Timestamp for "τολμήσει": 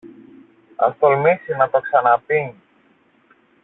0.99-1.55